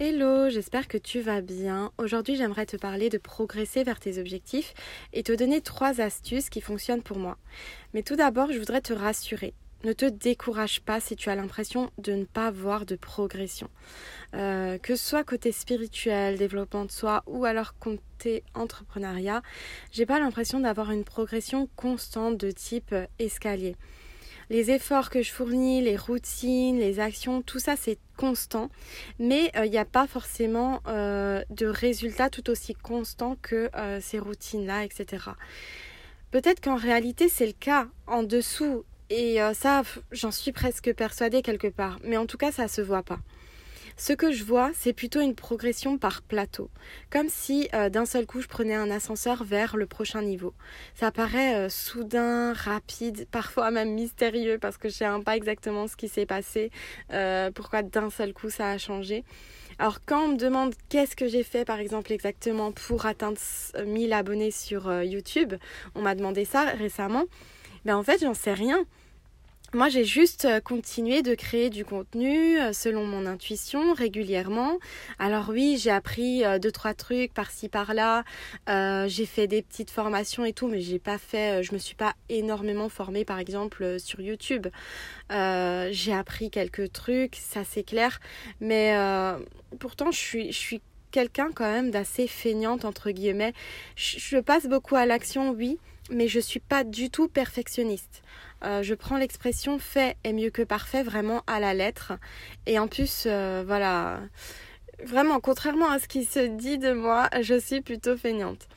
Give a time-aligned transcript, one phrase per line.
[0.00, 1.90] Hello, j'espère que tu vas bien.
[1.98, 4.72] Aujourd'hui, j'aimerais te parler de progresser vers tes objectifs
[5.12, 7.36] et te donner trois astuces qui fonctionnent pour moi.
[7.94, 9.54] Mais tout d'abord, je voudrais te rassurer.
[9.82, 13.68] Ne te décourage pas si tu as l'impression de ne pas voir de progression.
[14.34, 19.42] Euh, que ce soit côté spirituel, développement de soi ou alors côté entrepreneuriat,
[19.90, 23.74] j'ai pas l'impression d'avoir une progression constante de type escalier
[24.50, 28.70] les efforts que je fournis, les routines, les actions, tout ça c'est constant,
[29.18, 34.00] mais euh, il n'y a pas forcément euh, de résultats tout aussi constants que euh,
[34.00, 35.24] ces routines-là, etc.
[36.30, 41.68] Peut-être qu'en réalité c'est le cas en dessous, et ça j'en suis presque persuadée quelque
[41.68, 43.20] part, mais en tout cas ça se voit pas.
[44.00, 46.70] Ce que je vois, c'est plutôt une progression par plateau,
[47.10, 50.54] comme si euh, d'un seul coup je prenais un ascenseur vers le prochain niveau.
[50.94, 55.96] Ça paraît euh, soudain, rapide, parfois même mystérieux parce que je sais pas exactement ce
[55.96, 56.70] qui s'est passé,
[57.12, 59.24] euh, pourquoi d'un seul coup ça a changé.
[59.80, 63.38] Alors quand on me demande qu'est-ce que j'ai fait par exemple exactement pour atteindre
[63.84, 65.54] 1000 abonnés sur YouTube,
[65.96, 67.24] on m'a demandé ça récemment,
[67.84, 68.86] ben en fait j'en sais rien.
[69.74, 74.78] Moi, j'ai juste euh, continué de créer du contenu euh, selon mon intuition régulièrement.
[75.18, 78.24] Alors oui, j'ai appris euh, deux trois trucs par-ci par-là.
[78.66, 81.62] j'ai fait des petites formations et tout, mais j'ai pas fait.
[81.62, 84.68] je me suis pas énormément formée, par exemple sur YouTube.
[85.30, 88.20] j'ai appris quelques trucs, ça c'est clair.
[88.60, 88.94] Mais
[89.78, 93.52] pourtant, je suis, je suis quelqu'un quand même d'assez feignante entre guillemets.
[93.96, 95.78] je passe beaucoup à l'action, oui,
[96.10, 98.22] mais je suis pas du tout perfectionniste.
[98.64, 102.12] Euh, je prends l'expression fait est mieux que parfait vraiment à la lettre.
[102.66, 104.20] Et en plus, euh, voilà,
[105.04, 108.68] vraiment, contrairement à ce qui se dit de moi, je suis plutôt feignante.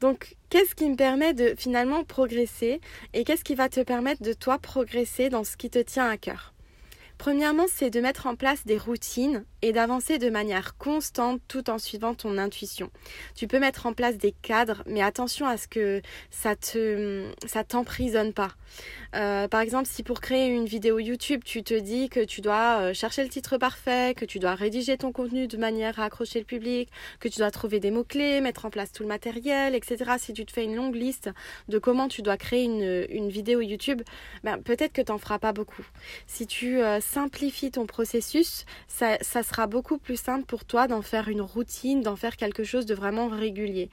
[0.00, 2.80] Donc, qu'est-ce qui me permet de finalement progresser?
[3.12, 6.16] Et qu'est-ce qui va te permettre de toi progresser dans ce qui te tient à
[6.16, 6.53] cœur?
[7.18, 11.78] Premièrement, c'est de mettre en place des routines et d'avancer de manière constante tout en
[11.78, 12.90] suivant ton intuition.
[13.34, 17.64] Tu peux mettre en place des cadres, mais attention à ce que ça te ça
[17.64, 18.52] t'emprisonne pas.
[19.14, 22.80] Euh, par exemple, si pour créer une vidéo YouTube, tu te dis que tu dois
[22.80, 26.40] euh, chercher le titre parfait, que tu dois rédiger ton contenu de manière à accrocher
[26.40, 30.12] le public, que tu dois trouver des mots-clés, mettre en place tout le matériel, etc.
[30.18, 31.30] Si tu te fais une longue liste
[31.68, 34.02] de comment tu dois créer une, une vidéo YouTube,
[34.42, 35.86] ben, peut-être que tu n'en feras pas beaucoup.
[36.26, 41.02] Si tu euh, simplifies ton processus, ça, ça sera beaucoup plus simple pour toi d'en
[41.02, 43.90] faire une routine, d'en faire quelque chose de vraiment régulier.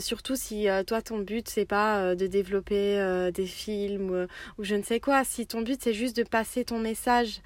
[0.00, 4.26] surtout si toi, ton but, c'est pas de développer des films
[4.58, 5.24] ou je ne sais quoi.
[5.24, 7.40] Si ton but c'est juste de passer ton message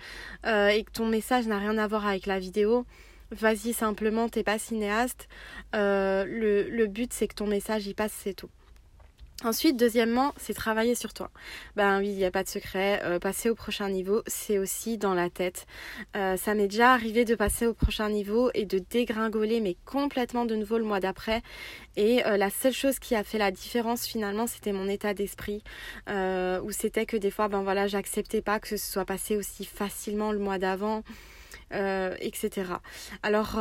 [0.46, 2.86] euh, et que ton message n'a rien à voir avec la vidéo,
[3.30, 5.28] vas-y simplement, t'es pas cinéaste.
[5.74, 8.50] Euh, le, le but c'est que ton message y passe, c'est tout.
[9.44, 11.30] Ensuite, deuxièmement, c'est travailler sur toi.
[11.76, 13.02] Ben oui, il n'y a pas de secret.
[13.04, 15.66] Euh, passer au prochain niveau, c'est aussi dans la tête.
[16.16, 20.46] Euh, ça m'est déjà arrivé de passer au prochain niveau et de dégringoler, mais complètement
[20.46, 21.42] de nouveau le mois d'après.
[21.96, 25.62] Et euh, la seule chose qui a fait la différence finalement, c'était mon état d'esprit,
[26.08, 30.32] où c'était que des fois, ben voilà, j'acceptais pas que ce soit passé aussi facilement
[30.32, 31.02] le mois d'avant.
[31.72, 32.64] etc.
[33.22, 33.58] Alors,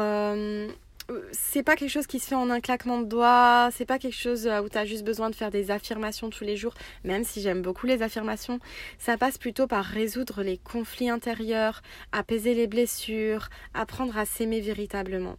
[1.31, 4.15] c'est pas quelque chose qui se fait en un claquement de doigts, c'est pas quelque
[4.15, 6.73] chose euh, où tu as juste besoin de faire des affirmations tous les jours,
[7.03, 8.59] même si j'aime beaucoup les affirmations.
[8.97, 15.37] Ça passe plutôt par résoudre les conflits intérieurs, apaiser les blessures, apprendre à s'aimer véritablement.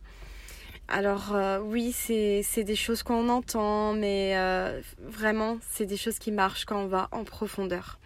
[0.89, 6.31] Alors euh, oui, c'est des choses qu'on entend, mais euh, vraiment, c'est des choses qui
[6.31, 7.99] marchent quand on va en profondeur.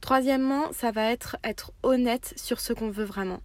[0.00, 3.40] Troisièmement, ça va être être honnête sur ce qu'on veut vraiment.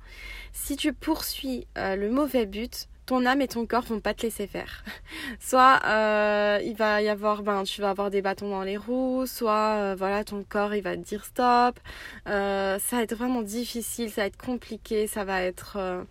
[0.54, 4.48] Si tu poursuis le mauvais but, ton âme et ton corps vont pas te laisser
[4.48, 4.84] faire.
[5.40, 9.26] Soit euh, il va y avoir, ben tu vas avoir des bâtons dans les roues,
[9.26, 11.80] soit euh, voilà ton corps il va te dire stop.
[12.28, 16.06] Euh, ça va être vraiment difficile, ça va être compliqué, ça va être,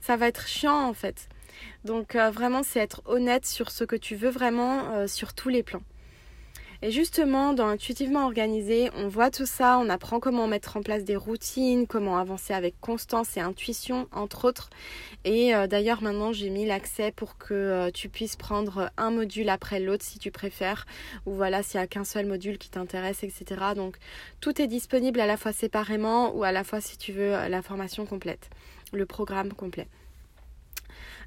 [0.00, 1.28] ça va être chiant en fait.
[1.84, 5.82] Donc vraiment c'est être honnête sur ce que tu veux vraiment sur tous les plans.
[6.80, 11.02] Et justement, dans Intuitivement Organisé, on voit tout ça, on apprend comment mettre en place
[11.02, 14.70] des routines, comment avancer avec constance et intuition, entre autres.
[15.24, 19.48] Et euh, d'ailleurs, maintenant, j'ai mis l'accès pour que euh, tu puisses prendre un module
[19.48, 20.86] après l'autre si tu préfères,
[21.26, 23.44] ou voilà, s'il n'y a qu'un seul module qui t'intéresse, etc.
[23.74, 23.96] Donc,
[24.40, 27.60] tout est disponible à la fois séparément ou à la fois si tu veux la
[27.60, 28.50] formation complète,
[28.92, 29.88] le programme complet.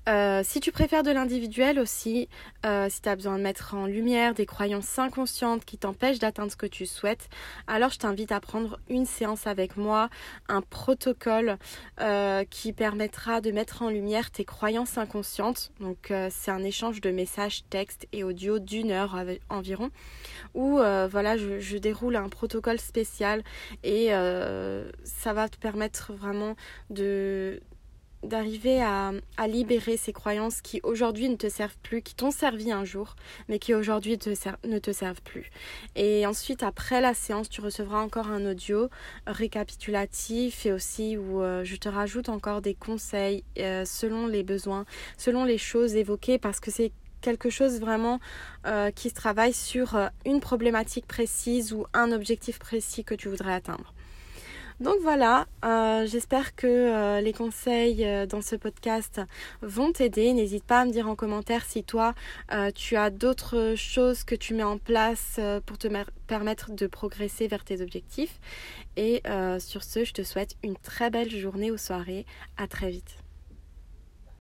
[0.10, 2.28] Euh, si tu préfères de l'individuel aussi,
[2.66, 6.52] euh, si tu as besoin de mettre en lumière des croyances inconscientes qui t'empêchent d'atteindre
[6.52, 7.30] ce que tu souhaites,
[7.68, 10.10] alors je t'invite à prendre une séance avec moi,
[10.48, 11.58] un protocole
[12.00, 15.72] euh, qui permettra de mettre en lumière tes croyances inconscientes.
[15.80, 19.18] Donc c'est un échange de messages, textes et audio d'une heure
[19.50, 19.92] environ,
[20.54, 23.44] où voilà, je, je, déroule un protocole spécial
[23.84, 24.10] et
[25.04, 26.56] ça va te permettre vraiment
[26.90, 27.62] de
[28.24, 29.12] d'arriver à,
[29.48, 33.16] libérer ces croyances qui aujourd'hui ne te servent plus, qui t'ont servi un jour,
[33.50, 34.18] mais qui aujourd'hui
[34.66, 35.50] ne te servent plus.
[35.96, 38.90] Et ensuite, après la séance, tu recevras encore un audio
[39.26, 44.86] récapitulatif et aussi où euh, je te rajoute encore des conseils euh, selon les besoins,
[45.18, 46.92] selon les choses évoquées, parce que c'est
[47.22, 48.20] quelque chose vraiment
[48.66, 49.96] euh, qui se travaille sur
[50.26, 53.94] une problématique précise ou un objectif précis que tu voudrais atteindre.
[54.82, 59.22] Donc voilà, euh, j'espère que euh, les conseils euh, dans ce podcast
[59.62, 60.34] vont t'aider.
[60.34, 62.16] N'hésite pas à me dire en commentaire si toi,
[62.74, 65.88] tu as d'autres choses que tu mets en place pour te
[66.26, 68.40] permettre de progresser vers tes objectifs.
[68.98, 69.22] Et
[69.60, 72.26] sur ce, je te souhaite une très belle journée ou soirée.
[72.58, 73.18] À très vite.